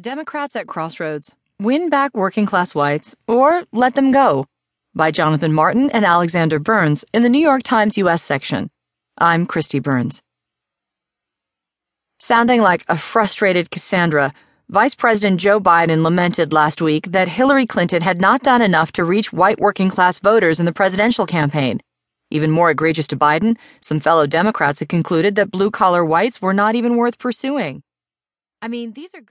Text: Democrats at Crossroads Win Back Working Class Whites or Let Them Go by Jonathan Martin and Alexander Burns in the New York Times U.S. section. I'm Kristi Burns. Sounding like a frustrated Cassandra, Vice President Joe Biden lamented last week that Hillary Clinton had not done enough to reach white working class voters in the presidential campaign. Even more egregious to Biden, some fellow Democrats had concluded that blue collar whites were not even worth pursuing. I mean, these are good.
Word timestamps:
Democrats 0.00 0.56
at 0.56 0.66
Crossroads 0.66 1.36
Win 1.60 1.88
Back 1.88 2.16
Working 2.16 2.46
Class 2.46 2.74
Whites 2.74 3.14
or 3.28 3.64
Let 3.70 3.94
Them 3.94 4.10
Go 4.10 4.44
by 4.92 5.12
Jonathan 5.12 5.52
Martin 5.52 5.88
and 5.90 6.04
Alexander 6.04 6.58
Burns 6.58 7.04
in 7.12 7.22
the 7.22 7.28
New 7.28 7.38
York 7.38 7.62
Times 7.62 7.96
U.S. 7.98 8.20
section. 8.20 8.70
I'm 9.18 9.46
Kristi 9.46 9.80
Burns. 9.80 10.20
Sounding 12.18 12.60
like 12.60 12.84
a 12.88 12.98
frustrated 12.98 13.70
Cassandra, 13.70 14.34
Vice 14.68 14.96
President 14.96 15.38
Joe 15.38 15.60
Biden 15.60 16.02
lamented 16.02 16.52
last 16.52 16.82
week 16.82 17.12
that 17.12 17.28
Hillary 17.28 17.66
Clinton 17.66 18.02
had 18.02 18.20
not 18.20 18.42
done 18.42 18.62
enough 18.62 18.90
to 18.92 19.04
reach 19.04 19.32
white 19.32 19.60
working 19.60 19.90
class 19.90 20.18
voters 20.18 20.58
in 20.58 20.66
the 20.66 20.72
presidential 20.72 21.24
campaign. 21.24 21.80
Even 22.32 22.50
more 22.50 22.70
egregious 22.70 23.06
to 23.06 23.16
Biden, 23.16 23.56
some 23.80 24.00
fellow 24.00 24.26
Democrats 24.26 24.80
had 24.80 24.88
concluded 24.88 25.36
that 25.36 25.52
blue 25.52 25.70
collar 25.70 26.04
whites 26.04 26.42
were 26.42 26.54
not 26.54 26.74
even 26.74 26.96
worth 26.96 27.16
pursuing. 27.20 27.84
I 28.64 28.68
mean, 28.68 28.92
these 28.92 29.14
are 29.14 29.18
good. 29.18 29.22